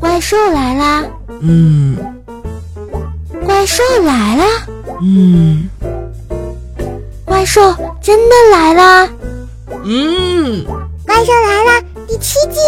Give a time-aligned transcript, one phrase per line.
[0.00, 1.04] 怪兽来啦！
[1.40, 1.96] 嗯
[3.44, 4.66] 怪兽来啦！
[5.00, 5.68] 嗯
[7.24, 7.60] 怪兽
[8.02, 9.08] 真的来啦！
[9.84, 10.64] 嗯，
[11.06, 11.82] 怪兽来啦！
[12.06, 12.58] 第七季。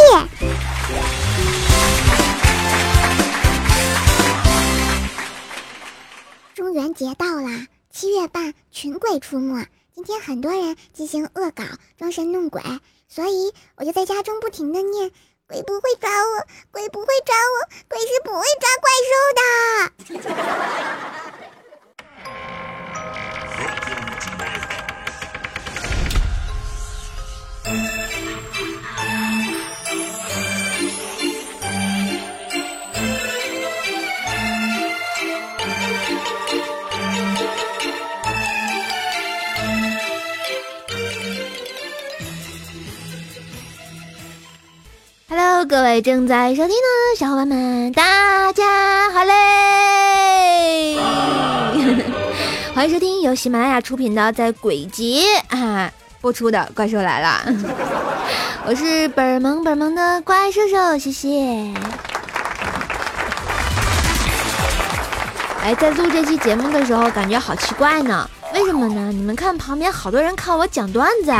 [6.54, 9.66] 中元节到啦，七月半群鬼出没。
[9.94, 11.64] 今天很多人进行恶搞，
[11.98, 12.62] 装神弄鬼，
[13.08, 15.10] 所以我就在家中不停的念：
[15.50, 21.39] 鬼不会抓我，鬼不会抓我，鬼是不会抓怪兽的。
[45.98, 46.74] 正在收听的
[47.18, 50.96] 小伙伴们，大家好嘞！
[52.74, 57.40] 欢迎收听由喜马拉雅出品的在鬼节啊播出的《怪兽来了》，
[58.66, 61.72] 我是本萌本萌的怪兽兽，谢谢。
[65.62, 68.28] 哎，在录这期节目的时候，感觉好奇怪呢。
[68.54, 69.10] 为什么呢？
[69.12, 71.32] 你们看旁边好多人看我讲段子，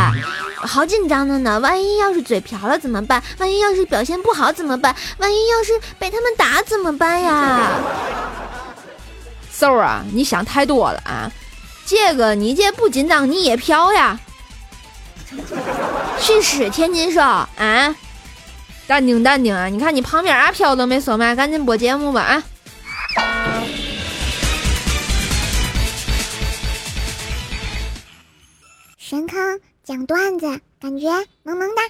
[0.66, 1.58] 好紧张的呢。
[1.61, 3.22] 万一要是嘴瓢了怎么办？
[3.39, 4.94] 万一要是表现不好怎么办？
[5.19, 7.80] 万一要是被他们打怎么办呀？
[9.52, 11.30] 瘦儿啊，你想太多了啊！
[11.84, 14.19] 这个你这不紧张你也飘呀？
[16.19, 16.69] 去死！
[16.70, 17.95] 天津瘦啊，
[18.86, 19.67] 淡定淡定啊！
[19.67, 22.42] 你看你旁边阿飘都没说嘛，赶紧播节目吧啊！
[28.98, 30.46] 神坑讲段子，
[30.80, 31.08] 感觉
[31.42, 31.83] 萌萌哒。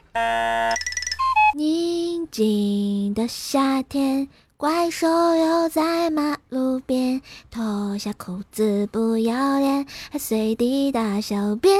[1.54, 11.78] 宁静的夏天，怪兽又在马路边脱下裤子，不要脸，还随地大小便。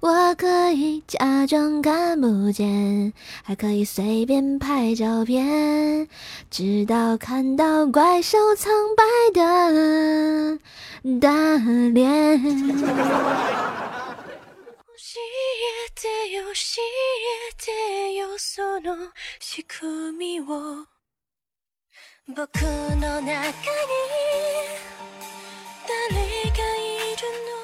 [0.00, 3.12] 我可以假装看不见，
[3.44, 6.08] 还可以随便拍照片，
[6.50, 10.58] 直到看到怪兽苍白的
[11.20, 11.56] 大
[11.92, 12.40] 脸。
[15.97, 16.49] 教えてよ教
[16.83, 18.95] えてよその
[19.39, 20.45] 仕組みを
[22.27, 23.23] 僕の中に
[25.87, 26.13] 誰
[26.51, 27.57] がいるの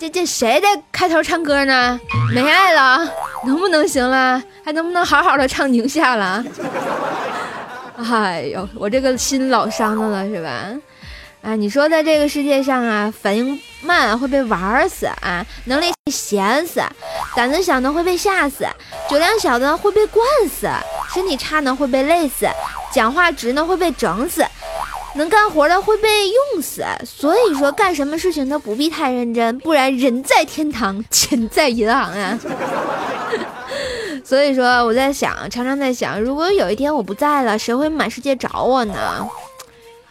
[0.00, 2.00] 这这谁在开头唱歌呢？
[2.34, 3.08] 没爱了，
[3.44, 4.42] 能不能行了？
[4.64, 6.44] 还能不能好好的唱宁夏了？
[7.96, 10.74] 哎呦，我这个心老伤了了是吧？
[11.41, 16.81] 啊，你说在这个世界上啊，反应慢会被玩死啊，能力闲死，
[17.35, 18.67] 胆子小的会被吓死，
[19.09, 20.67] 酒量小的会被灌死，
[21.13, 22.45] 身体差呢会被累死，
[22.91, 24.45] 讲话直呢会被整死，
[25.15, 26.83] 能干活的会被用死。
[27.05, 32.37] 所以说，干什么事情都不必太认真，不然人在天堂，钱在银行啊。
[34.25, 39.25] 所以说，我在想，常常在想，如果有一天我不在了，谁会满世界找我呢？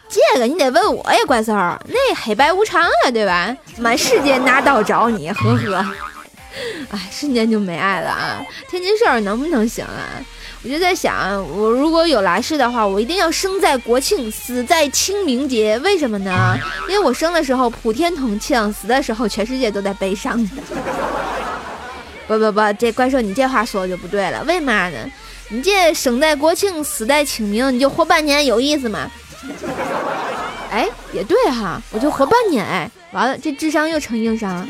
[0.08, 3.54] 这个你得问我呀，怪兽，那黑白无常啊，对吧？
[3.76, 5.86] 满世界拿刀找你，呵呵。
[6.90, 8.42] 哎，瞬间就没爱了啊！
[8.68, 10.18] 天津事儿能不能行啊？
[10.64, 15.78] 我就在想，我如果有来世的话，我一定要生在国庆，死在清明节。
[15.80, 16.58] 为什么呢？
[16.88, 20.36] 因为我生的时候普天同庆，死的时候全世界都在悲伤。
[22.26, 24.42] 不不不，这怪兽你这话说的就不对了。
[24.44, 24.98] 为嘛呢？
[25.50, 29.08] 你这生在国庆，死在清明，你就活半年有意思吗？
[30.70, 34.66] 哎，也对哈，我就活半年，哎，完了，这智商又成硬伤了。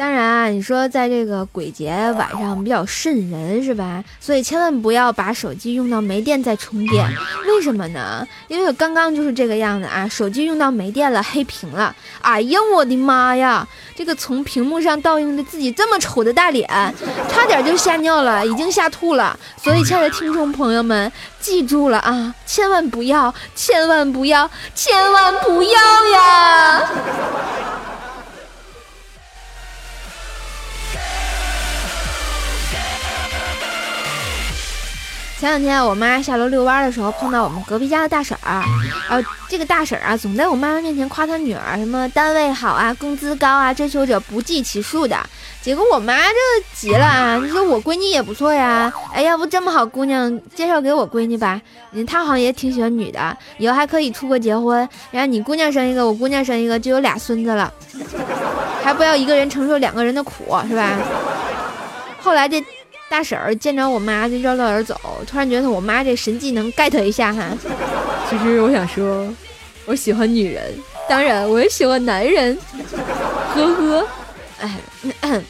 [0.00, 4.02] 当然啊，你说在这个鬼节晚上比较瘆人是吧？
[4.18, 7.06] 所以千万不要把手机用到没电再充电。
[7.46, 8.26] 为什么呢？
[8.48, 11.94] 因为我刚刚就是这个样子啊，手机用到没电了，黑屏了。
[12.22, 13.68] 哎呀，我的妈呀！
[13.94, 16.66] 这个从屏幕上倒映着自己这么丑的大脸，
[17.28, 19.38] 差点就吓尿了，已经吓吐了。
[19.62, 25.72] 所以，亲爱的听众朋友们，记住了啊，千万不要，千万不要，千万不要
[26.14, 26.90] 呀！
[35.40, 38.62] 前两天我妈下楼遛弯的时候，碰到我们隔壁家的大婶儿，
[39.08, 45.16] 然后这个大婶儿啊，总在我妈妈面前夸她女儿什么单位好啊，工资高啊，追求者不计其数的。
[45.62, 46.34] 结果我妈这
[46.74, 51.58] 急了啊，你说我闺女也不错呀，哎，要不这么好姑娘介绍给我闺女吧？
[51.92, 57.72] 嗯，她好像也挺喜欢女的，以后还可以出国结婚，然后你姑娘生一个，我姑娘生一个，就有俩孙子了，
[58.84, 60.98] 还不要一个人承受两个人的苦，是吧？
[62.20, 62.62] 后来这
[63.10, 64.94] 大婶儿见着我妈就绕道而走，
[65.26, 67.42] 突然觉得我妈这神技能 get 一下哈。
[68.30, 69.28] 其实我想说，
[69.84, 70.72] 我喜欢女人，
[71.08, 72.56] 当然我也喜欢男人，
[73.52, 74.06] 呵呵。
[74.60, 74.78] 哎，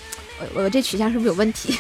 [0.55, 1.79] 我我这取向是不是有问题？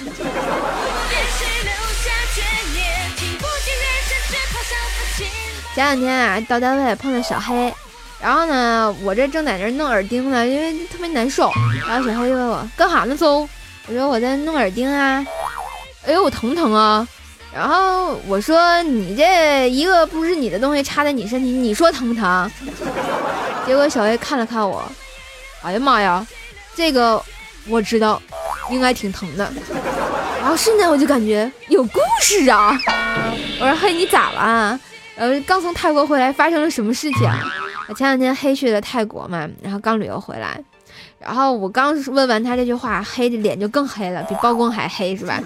[5.74, 7.72] 前两天啊，到单位碰到小黑，
[8.20, 11.50] 然后呢，我这正在这弄耳钉呢，因为特别难受。
[11.88, 13.16] 然后小黑就问我干啥呢？
[13.16, 13.48] 走，
[13.86, 15.24] 我说我在弄耳钉啊。
[16.06, 17.06] 哎呦，我疼不疼啊？
[17.54, 22.50] 然后我说你这一个不是你的东西插在你身体，你说疼不疼？
[23.66, 24.82] 结果小黑看了看我，
[25.62, 26.26] 哎呀妈呀！
[26.74, 27.22] 这个
[27.68, 28.20] 我知道，
[28.70, 29.52] 应该挺疼的。
[30.40, 32.78] 然后瞬间我就感觉有故事啊！
[33.60, 34.80] 我说嘿，你咋了？
[35.16, 37.30] 呃，刚从泰国回来，发生了什么事情？
[37.88, 40.58] 我前两天黑去了泰国嘛，然后刚旅游回来，
[41.20, 45.40] 然后我刚问完他这句话，黑的脸就更黑了，比包公还黑是吧？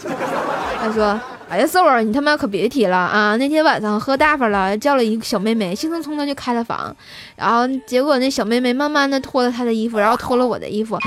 [0.80, 1.20] 他说。
[1.46, 3.36] 哎呀，四儿，你他妈可别提了啊！
[3.36, 6.92] 那天晚上喝大发了，叫了一个小妹妹，兴冲冲的就开了房，
[7.36, 10.98] 然后结果那小妹妹慢慢的脱了她的衣服，然后脱了我的衣服。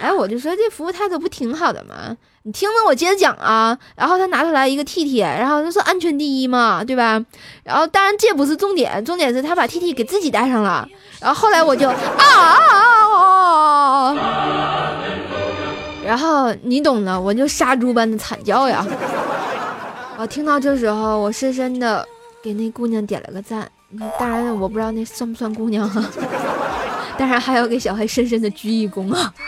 [0.00, 2.16] 哎，我就说这服务态度不挺好的吗？
[2.44, 3.78] 你听着我接着讲啊。
[3.94, 7.22] 然后他拿出来一个 T T，然后他说安全第一嘛，对吧？
[7.62, 10.88] 然后当然这不是重点，重点是他把 T T 给自己戴上了。
[11.20, 13.83] 然后后来我就啊啊啊啊啊！
[16.14, 18.86] 然后你懂的，我就杀猪般的惨叫呀。
[20.16, 22.06] 我听到这时候，我深深的
[22.40, 23.68] 给那姑娘点了个赞。
[24.16, 26.08] 当然，我不知道那算不算姑娘啊。
[27.18, 29.34] 当然，还要给小黑深深的鞠一躬啊。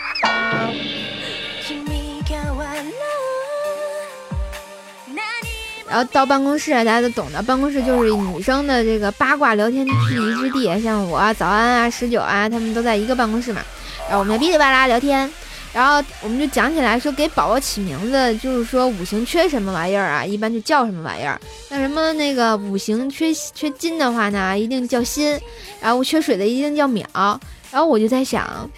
[5.89, 10.81] 然后到办公室，大家都懂的，办公室就是女生的这个八卦聊天聚集之地。
[10.81, 13.61] 像我、啊早安啊、十九啊，他们都在一个办公室嘛。
[14.09, 15.31] 然后我们哔哩吧啦聊天。
[15.73, 21.39] 然后我们就讲起来说，给宝宝起名字，就是说五行缺什么玩意儿啊，一般就叫什么玩意儿。
[21.69, 25.37] 那什么那个五行缺缺金的话呢，一定叫心；
[25.79, 27.05] 然后缺水的一定叫淼。
[27.69, 28.69] 然后我就在想，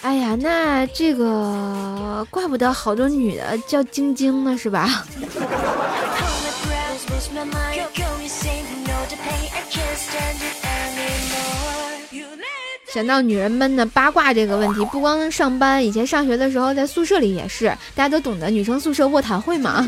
[0.00, 5.04] 哎呀，那这个怪不得好多女的叫晶晶呢，是吧？
[12.92, 19.86] 想到女人们的八卦这个问题，不光上班，以前上学的时候在宿舍里也是，大家都懂得女生宿舍卧谈会嘛。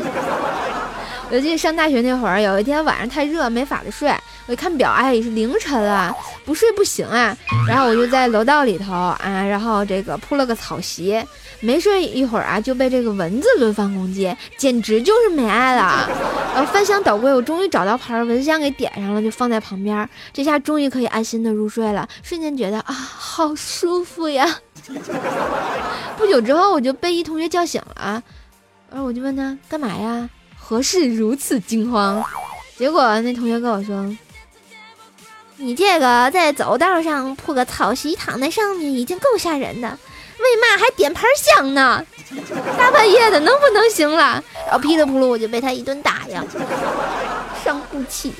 [1.29, 4.11] 我记得上大学那会儿，有一天晚上太热，没法子睡。
[4.47, 6.15] 我一看表，哎，是凌晨了，
[6.45, 7.35] 不睡不行啊。
[7.67, 11.23] 然后我就在楼道里头啊，然后这个铺了个草席，
[11.65, 16.07] 没睡一会儿啊，就被这个蚊子轮番攻击，简直就是没爱了。
[16.53, 20.07] 然后翻箱倒柜，我终于找到盘蚊香给点上了，就放在旁边。
[20.31, 24.59] 这下终于可以安心的入睡了，瞬间觉得啊，好舒服呀。
[26.17, 28.21] 不久之后，我就被一同学叫醒了，
[28.91, 30.29] 然后我就问他干嘛呀？
[30.55, 32.23] 何事如此惊慌？
[32.77, 34.15] 结果那同学跟我说
[35.57, 39.97] ：“你这个在走道上铺个草席躺在上面已经够吓人的，
[40.37, 42.05] 为嘛还点盘香呢？
[42.77, 46.43] 大半夜的能不能行了？”然后噼里扑噜我就被他一顿打呀，
[47.63, 48.33] 伤不起。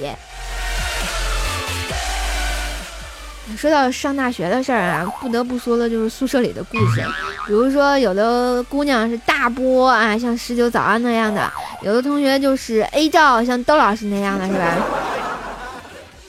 [3.55, 7.05] 说到上大学的事儿啊，不得不说的就是宿舍里的故事。
[7.45, 11.41] 比如说，有的姑娘是大波啊，像十九早安那样的；
[11.83, 14.75] 有的同学就是 A 照，像窦老师那样的，是吧？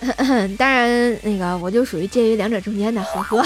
[0.58, 3.42] 当然，那个我就属于介于两者中间的，呵呵。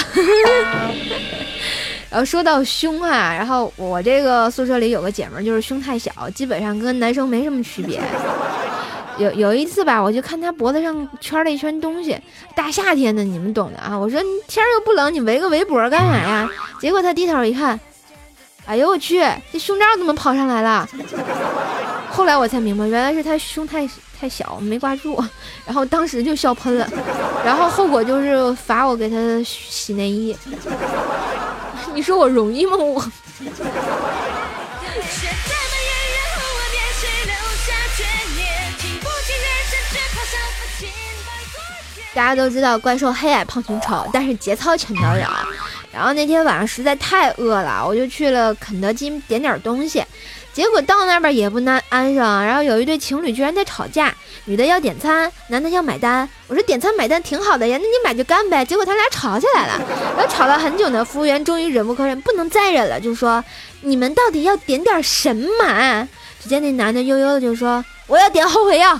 [2.11, 8.01] 然后说到胸啊，然后我这个宿舍里有个姐们儿，就是胸太小，基本上跟男生没什么区别。
[9.17, 12.19] 有有一次吧，我就看她脖子上圈了一圈东西，
[12.57, 13.97] 大夏天的，你们懂的啊。
[13.97, 16.51] 我说天又不冷，你围个围脖干啥呀？
[16.81, 17.79] 结果她低头一看，
[18.67, 19.21] 哎呦我去，
[19.53, 20.89] 这胸罩怎么跑上来了？
[22.11, 23.89] 后来我才明白，原来是她胸太
[24.19, 25.23] 太小没挂住，
[25.65, 26.89] 然后当时就笑喷了，
[27.45, 30.35] 然后后果就是罚我给她洗内衣。
[31.95, 32.77] 你说我容易吗？
[32.77, 33.05] 我。
[42.13, 45.27] 大家都知道怪兽黑矮胖穷丑，但是节操全都有。
[45.93, 50.05] 然后那天晚上实在太饿了，我就去了肯德基点点东西。
[50.53, 54.15] 结果到那边也不安安生，然后有一对情侣居然在吵架，
[54.45, 56.29] 女的要点餐，男的要买单。
[56.49, 58.65] 我说点餐买单挺好的呀，那你买就干呗。
[58.65, 59.81] 结果他俩吵起来了，
[60.19, 63.43] 然后吵了很久呢，服务员终于忍无可忍，不能再忍了，就说
[63.83, 66.09] 你们到底要点点什么？
[66.43, 68.99] 只见那男的悠悠的就说我要点后悔药，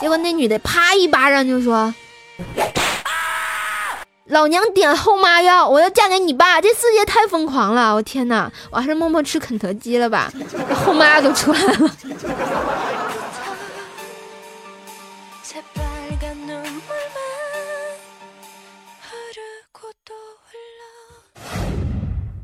[0.00, 1.92] 结果那女的啪一巴掌就说。
[4.32, 6.58] 老娘点后妈药，我要嫁给你爸！
[6.58, 8.50] 这世界太疯狂了，我天哪！
[8.70, 10.32] 我还是默默吃肯德基了吧，
[10.74, 11.90] 后妈都出来了。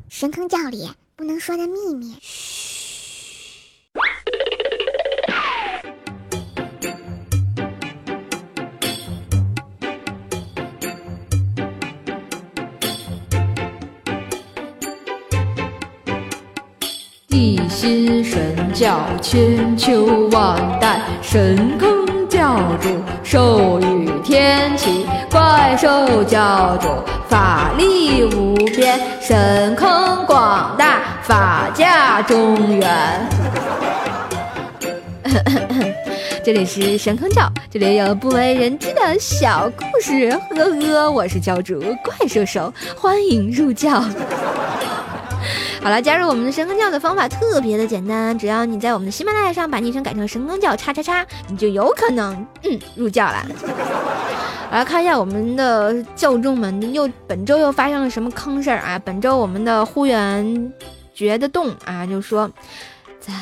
[0.09, 2.15] 深坑教里不能说的秘密。
[18.23, 22.87] 神教千秋万代，神坑教主
[23.23, 26.87] 授予天启，怪兽教主
[27.27, 33.27] 法力无边，神坑广大，法驾中原。
[36.45, 40.29] 这里是神坑教，这里有不为人知的小故事。
[40.55, 44.03] 呵呵，我是教主怪兽手，欢迎入教。
[45.81, 53.45] 好了，加入我们的神坑教的方法特别的简单，只要你在我们的喜马拉雅上把昵称改成神坑教叉叉叉，你就有可能嗯入教了。
[54.71, 58.99] 来看一下我们的教众们又本周又发生了什么坑事儿啊？
[58.99, 60.73] 本周我们的呼元
[61.13, 62.49] 觉得动啊，就说。
[63.21, 63.33] 在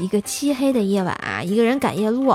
[0.00, 2.34] 一个漆黑的夜晚啊，一个人赶夜路，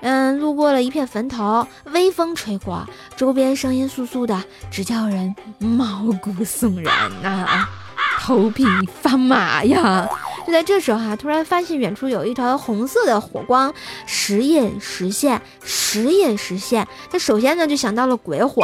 [0.00, 2.86] 嗯，路过了一片坟头，微风吹过，
[3.16, 7.66] 周边声音簌簌的，直叫人毛骨悚然呐、
[8.30, 8.64] 头皮
[9.02, 10.08] 发麻呀！
[10.46, 13.74] 就在这时候哈、突然发现远处有一团红色的火光，
[14.06, 16.86] 时隐时现，时隐时现。
[17.10, 18.62] 他首先呢就想到了鬼火，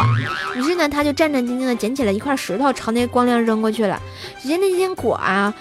[0.55, 4.01] 于是呢他就战战兢兢的捡起了一块石头朝那光亮扔过去了。
[4.41, 5.53] 只见那坚果啊。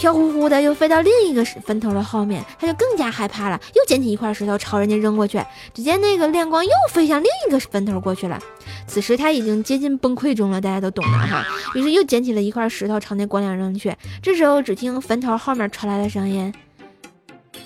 [0.00, 5.38] 飘忽忽的又飞到另一个坟头的后面，他就更加害怕了，又捡起一块石头朝人家扔过去。
[5.74, 8.40] 只见那个亮光又飞向另一个坟头过去了。
[8.86, 11.44] 此时他已经接近崩溃中了，大家都懂的哈。
[11.74, 13.94] 于是又捡起了一块石头朝那光亮扔去。
[14.22, 16.50] 这时候只听坟头后面传来的声音：“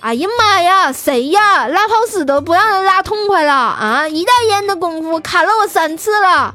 [0.03, 1.69] 哎呀妈呀，谁呀？
[1.69, 4.09] 拉泡屎都不让人拉痛快了啊！
[4.09, 6.53] 一袋烟的功夫砍了我三次了。”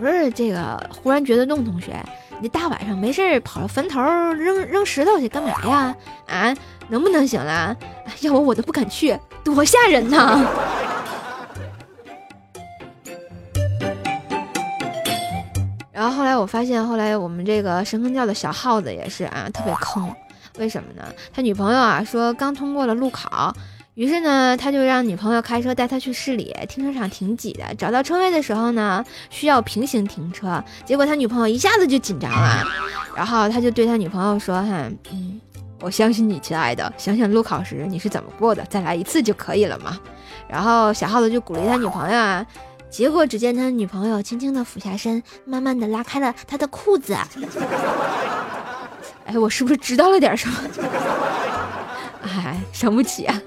[0.00, 2.02] 不是这个，忽然觉得弄同学。
[2.42, 5.94] 你大晚上没事跑到坟头扔扔石头去干嘛呀？
[6.26, 6.52] 啊，
[6.88, 7.76] 能不能行了？
[8.20, 10.44] 要我我都不敢去，多吓人呐！
[15.92, 20.12] 然后后来我发现，后来我们这个神坑教的小耗子也是啊，特别坑。
[20.58, 21.04] 为什么呢？
[21.32, 23.54] 他女朋友啊说刚通过了路考，
[23.94, 32.64] 于是呢他就让女朋友开车带他去市里停车场挺挤的，找到车位的时候呢需要平行停车，结果他女朋友一下子就紧张了，
[33.14, 35.40] 然后他就对他女朋友说：“哈，嗯，
[35.80, 40.00] 我相信你，亲爱的，想想路考时你是怎么过的，再来一次就可以了嘛。”
[40.48, 42.46] 然后小耗子就鼓励他女朋友啊。
[42.88, 47.16] 结果只见他女朋友轻轻地俯下身，慢慢地拉开了他的裤子。
[49.24, 50.54] 哎，我是不是知道了点什么？
[52.22, 53.40] 哎，伤不起啊！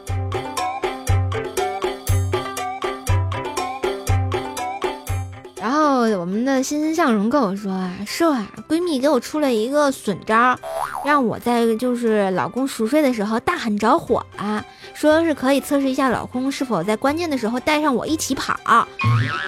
[5.59, 10.57] 然后我们的欣欣向荣跟我说啊，瘦啊，闺蜜给我出了一个损招，
[11.03, 14.63] 让我在就是老公熟睡的时候大喊着火啊，
[14.93, 18.55] 说是可以测试一下老公是否在关键的时候带上我一起跑。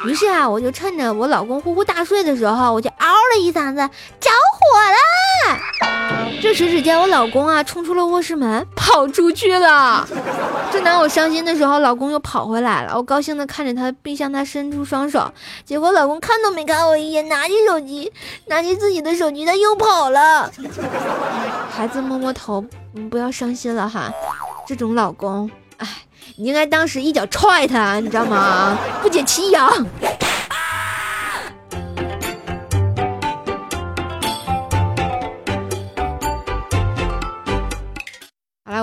[0.06, 3.82] 于是啊，我就趁着我老公呼呼大睡的时候，我就嗷了一嗓子，
[4.20, 4.98] 着火了！
[6.42, 10.08] 这时只见我老公啊冲出了卧室门，跑出去了。
[10.72, 12.94] 正当我伤心的时候，老公又跑回来了。
[12.96, 15.32] 我高兴的看着他，并向他伸出双手，
[15.66, 18.12] 结果老公看都没看我一眼，拿起手机，
[18.46, 20.52] 拿起自己的手机，他又跑了。
[21.70, 22.64] 孩子摸摸头，
[22.96, 24.12] 嗯，不要伤心了哈。
[24.68, 25.88] 这种老公，哎，
[26.36, 28.78] 你应该当时一脚踹他，你知道吗？
[29.02, 29.86] 不解其痒。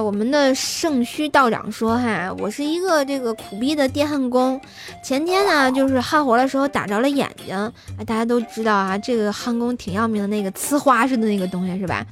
[0.01, 4.61] 我们的圣虚道长说哈，我是一个这个苦逼的电焊工，
[5.03, 7.73] 前天呢就是焊活的时候打着了眼睛，啊，
[8.07, 12.05] 大家都知道啊，这个焊工挺要命的那个呲花似的那个东西是吧？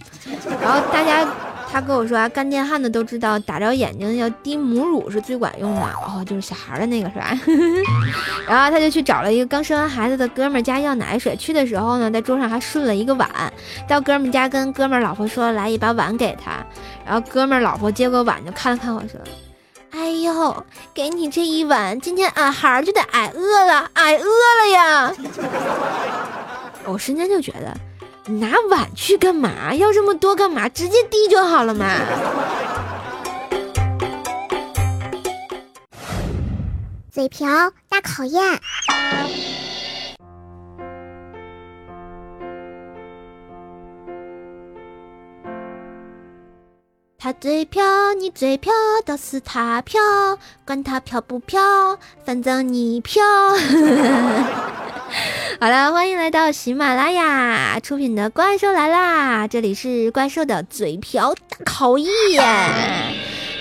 [0.61, 1.27] 然后大家
[1.71, 5.83] 他跟我说啊，干电焊的都知道，打着眼睛要滴母乳是最管用的。
[5.83, 7.39] 哦，就是小孩的那个是吧？
[8.47, 11.35] 然后他就去找了一个刚生完孩子的哥们儿家要奶水。
[11.37, 13.29] 去的时候呢，在桌上还顺了一个碗，
[13.89, 16.62] 到哥们家跟哥们儿老婆说来一把碗给他。
[17.05, 19.21] 然后哥们儿老婆接过碗就看了看我说
[19.91, 25.13] ：“哎呦，给你这一碗，今天俺孩儿就得挨饿了，挨饿了呀！”
[26.85, 27.77] 我瞬间就觉得。
[28.27, 29.75] 你拿碗去干嘛？
[29.75, 30.69] 要这么多干嘛？
[30.69, 31.87] 直接滴就好了嘛。
[37.11, 37.49] 嘴瓢
[37.89, 38.61] 大考验。
[47.25, 47.85] 他嘴瓢，
[48.19, 48.73] 你嘴瓢，
[49.07, 50.01] 都是他瓢，
[50.65, 53.23] 管他飘不飘，反正你飘。
[55.61, 62.11] 好了，欢迎来到喜马拉雅出品的《怪兽来啦》，这里是怪兽的嘴瓢大考验。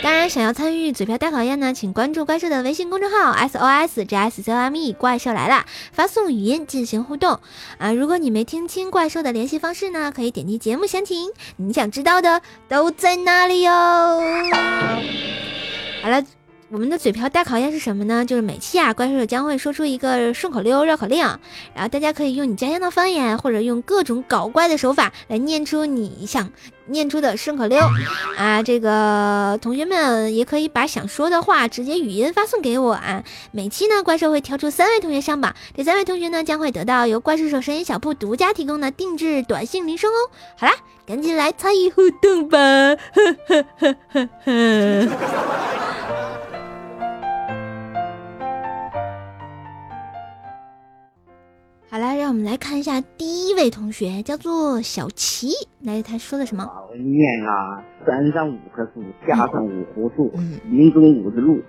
[0.03, 7.39] 当然，想要参与嘴瓢大考验呢，请关注怪兽的微信公众号 S O S J S C O M E，怪兽来了，发送语音进行互动
[7.77, 7.91] 啊。
[7.91, 13.72] 如果你没听清怪兽的联系方式呢，可以点击节目详情，你想知道的都在那里哟。
[16.01, 16.24] 好了。
[16.73, 18.23] 我们的嘴瓢大考验是什么呢？
[18.23, 21.19] 就是每期啊，怪兽将会说出一个顺口溜、绕口令，
[21.73, 26.49] 然后大家可以用你家乡的方言，或者用各种搞怪的手法来念出你想
[26.85, 27.77] 念出的顺口溜
[28.37, 28.63] 啊。
[28.63, 33.21] 这个同学们也可以把想说的话直接语音发送给我啊。
[33.51, 40.31] 每期呢，怪兽会挑出三位同学上榜，这三位同学呢将会得到由怪兽手声音小铺独家提供的定制短信铃声哦。
[40.55, 40.73] 好啦，
[41.05, 42.57] 赶紧来参与互动吧！
[42.57, 42.95] 呵
[43.49, 45.07] 呵呵呵呵。
[51.93, 55.50] 好了，让我们来看一下第一位同学，叫做小齐。
[55.83, 56.65] 来，他说的什么？
[56.95, 60.31] 念啊，山上五棵树，加上五棵树，
[60.69, 61.62] 林中五只鹿，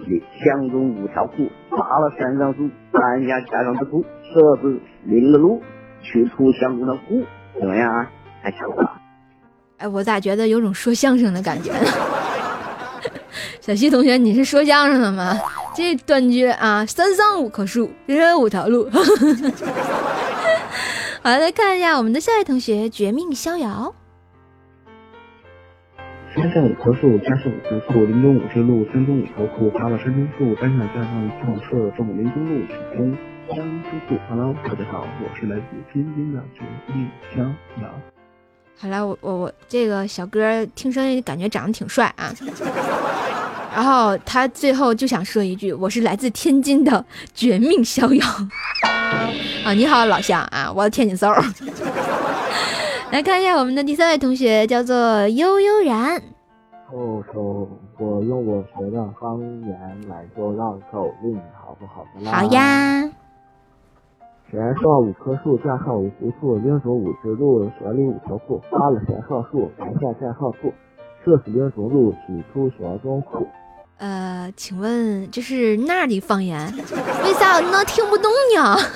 [0.45, 1.51] 乡中五条裤。
[1.71, 5.61] 拔了山上树，搬家家上的树，设置林的路，
[6.03, 7.25] 取出乡中的户。
[7.59, 7.93] 怎么样？
[7.93, 8.09] 啊
[8.43, 9.03] 还行吧？
[9.79, 11.87] 哎，我咋觉得有种说相声的感觉呢？
[13.61, 15.37] 小齐同学，你是说相声的吗？
[15.75, 18.89] 这断句啊，山上五棵树，人生五条路。
[21.23, 23.95] 好，来看一下我们的下一位同学，绝命逍遥。
[26.35, 33.17] 山上五棵树，加上五棵树，林中五只鹿，山中五条裤，爬了山中树，山下架上放射中林中路，曲中
[33.49, 34.19] 江之树。
[34.29, 36.61] Hello，大家好，我是来自天津的绝
[36.93, 37.43] 命逍
[37.83, 37.91] 遥。
[38.79, 42.35] 好了，我我我这个小哥听声音感觉长得挺帅啊。
[43.75, 47.05] 然后他最后就想说一句：“我是来自天津的
[47.35, 48.27] 绝命逍遥。
[49.65, 51.33] ”啊，你好，老乡啊，我是天津骚。
[53.11, 56.21] 来看一下我们的第三位同学，叫做悠悠然。
[56.91, 62.07] 后手，我用我学的方言来做绕口令，好不好？
[62.31, 63.11] 好呀。
[64.51, 68.61] 山上五棵树，架上五棵树，林中五只鹿，山里五条裤。
[68.71, 70.73] 爬了山上树，山下架上树，
[71.25, 73.47] 这是林中路，取出乡中裤。
[74.03, 76.59] 呃，请问这是那里方言？
[77.23, 78.77] 为啥能听不懂呢？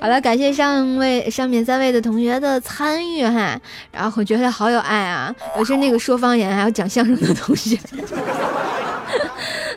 [0.00, 3.56] 好了，感谢上位上面三位的同学的参与哈，
[3.92, 7.78] 然后我觉得好有爱啊，尤其是那个说方言还有讲相声的同学。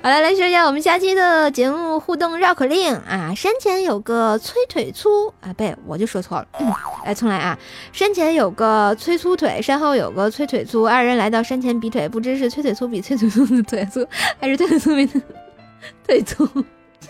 [0.06, 3.34] 好了，来说一下我们下期的节目互动绕口令啊！
[3.36, 6.46] 山前有个催腿粗啊，不对，我就说错了。
[7.04, 7.58] 来， 重来啊！
[7.92, 14.08] 山前有个催粗腿，山后有个催腿粗，二人来到山前比腿，不知是催腿粗比催腿粗的腿粗，
[14.40, 15.08] 还是催腿粗比
[16.06, 16.48] 腿粗。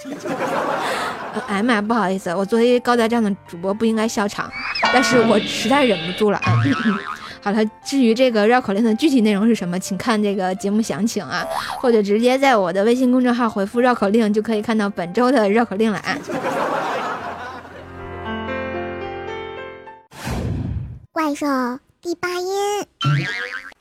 [1.48, 4.50] 哎呀妈，不好意思，我作为高大上的主播不应该笑场，
[4.82, 6.64] 但是我实在忍不住了啊！
[7.46, 11.46] 好了，至于这个绕口令的具体内容是什么，请看这个节目详情啊，
[11.80, 16.18] 或者直接在我的微信公众号回复“绕口令”就可以看到本周的绕口令了啊。
[21.12, 21.46] 怪兽
[22.02, 23.75] 第八音。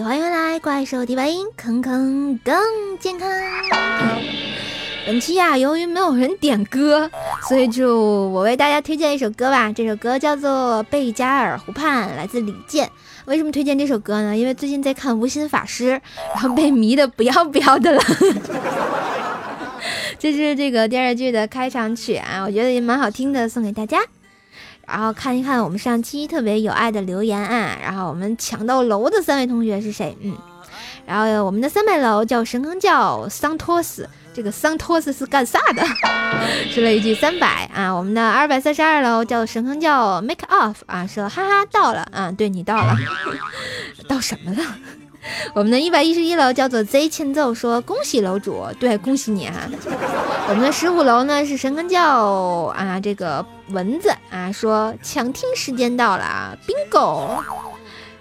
[0.00, 2.56] 欢迎回来，怪兽第八音，坑坑更
[2.98, 3.28] 健康。
[5.04, 7.10] 本期呀，由于没有人点歌，
[7.46, 12.88] 所以就我为大家推荐一首歌吧，这首歌叫做《贝加尔湖畔》，来自李健。
[13.26, 14.34] 为什么推荐这首歌呢？
[14.34, 15.90] 因为最近在看《无心法师》，
[16.32, 18.02] 然后被迷的不要不要的了。
[20.18, 23.98] 这是这个电视剧的开场曲啊，我觉得也蛮好听的，送给大家。
[24.86, 30.16] 然后看一看我们上期特别有爱的留言啊，然后我们抢到楼的三位同学是谁？
[30.20, 30.36] 嗯，
[31.06, 35.82] 然后我们的三百楼叫神坑叫桑托斯，这个桑托斯是干啥的？
[36.70, 37.90] 说了一句三百啊。
[37.92, 42.96] 我们的二百三十二楼叫神坑叫 make off 啊，说哈哈到了啊，对你到了，
[44.08, 44.62] 到什么了？
[45.54, 49.54] 我们的一百一十一楼叫做 Z 欠揍，说恭喜楼主，对，恭喜你啊！
[50.48, 52.02] 我们的十五楼呢是神坑教
[52.76, 57.38] 啊，这个蚊子啊说抢听时间到了啊，bingo。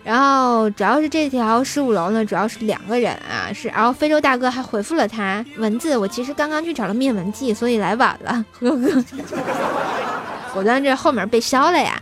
[0.03, 9.05] 然后主要是这条十五楼呢，主要是两个人啊，是然后非洲大哥还回复了他蚊子，我其实刚刚去找了灭蚊剂，所以来晚了，呵呵。
[10.53, 12.00] 果断这后面被烧了呀。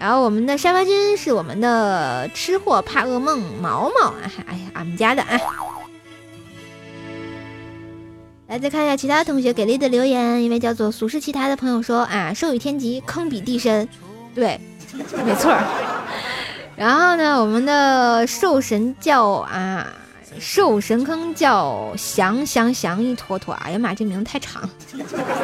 [0.00, 5.38] 然后我们的沙发君是我们的吃货怕噩梦毛毛啊，哎呀，俺们家的啊。
[8.48, 13.86] 来再看一下其他同学给力的留言，一位叫做俗世奇谈的朋友说啊，寿与天极，坑比地深，
[14.34, 14.58] 对，
[15.22, 15.54] 没错。
[16.76, 19.86] 然后呢，我们的兽神叫啊，
[20.40, 24.66] 兽神坑叫翔翔翔一坨坨，哎呀妈，这名字太长。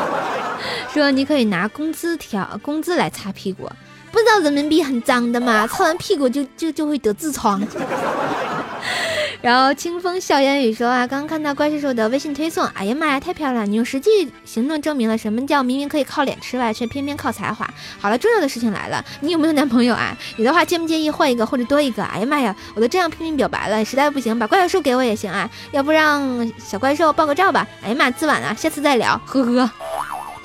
[0.94, 3.70] 说你可以拿工资条工资来擦屁股。
[4.16, 5.66] 不知道人民币很脏的嘛？
[5.66, 7.62] 擦完屁股就就就会得痔疮。
[9.42, 13.70] 然后清风笑言语说啊，刚刚看到怪兽兽的微信推送，哎呀妈呀，太漂亮！
[13.70, 17.68] 你用实际行动证明了什么叫明明可以靠脸吃饭，却偏偏靠才华。
[18.00, 20.16] 好了，重要的事情来了，你有没有男朋友啊？
[20.38, 22.02] 有的话介不介意换一个或者多一个？
[22.04, 27.66] 哎呀妈呀，我都这样拼命表白了，实在不行把怪兽兽给我也行啊，要不让小怪兽爆个照吧？
[27.84, 29.70] 哎呀妈，自晚了，下次再聊，呵呵。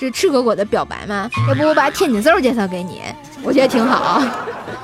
[0.01, 1.29] 这赤果果的表白吗？
[1.47, 3.03] 要不我把天津兽介绍给你？
[3.43, 4.19] 我觉得挺好。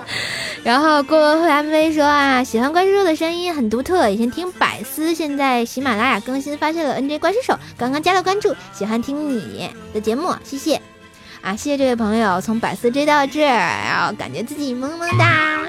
[0.64, 10.80] 然后郭文慧 MV 说啊，喜欢怪兽兽的声音很独特，以前听百思，现在喜马拉雅更新发现了 NJ 怪兽兽，刚刚加了关注，喜欢听你的节目，谢谢
[11.42, 13.58] 啊，谢谢这位朋友从百思追到这儿，
[13.90, 15.62] 然后感觉自己萌萌哒。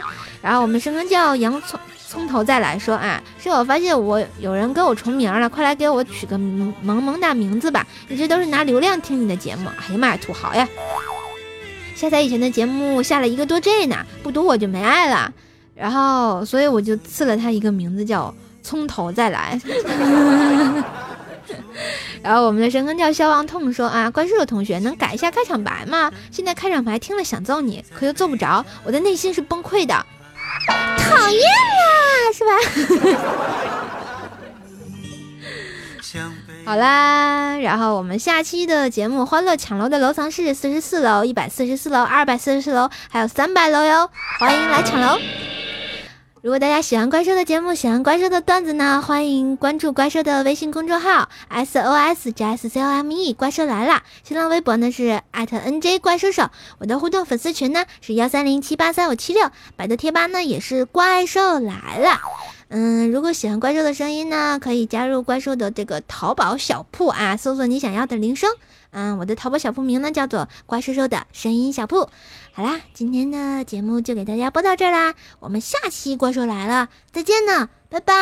[0.42, 10.66] 然后我们声声叫洋葱，从头再来说啊，是我发现我有人跟我重名了，快来给我取个萌萌哒名字吧，一直都是拿流量听你的节目，哎呀妈呀，土豪呀！
[11.94, 15.30] 下载以前的节目下了一个多 G 呢，不读我就没爱了。
[15.74, 19.60] 然后，所以我就赐了他一个名字叫“从头再来”。
[22.22, 26.10] 然后我们的神坑叫消亡痛说啊，怪兽的同学能改一下开场白吗？
[26.30, 30.04] 现在开场白听了想揍你，可又揍不着，我的内心是崩溃的，
[30.66, 32.50] 讨厌啊，是吧？
[36.64, 45.18] 好啦，然后我们下期的节目《欢乐抢楼的楼层是四十四楼、一百四十四楼、二百四十四楼，还有三百楼哟，欢迎来抢楼！
[46.40, 54.04] 如果大家喜欢怪兽的节目，喜欢怪兽的段子呢，欢迎关注怪兽的微信公众号 S O S J S C O M E，怪兽来了！
[54.22, 62.20] 新浪微博呢是艾特 N J 怪兽手，我的互动粉丝群呢是幺三零七八三五七六，百度贴吧呢也是怪兽来了。
[62.68, 68.48] 嗯，如果喜欢怪兽的声音呢，可以加入怪兽的这个淘宝小铺啊，搜索你想要的铃声。
[68.90, 72.08] 嗯，我的淘宝小铺名呢叫做怪兽兽的声音小铺。
[72.58, 78.14] 好啦，今天的节目就给大家播到这儿啦，我们下期怪兽来了再见呢，拜拜。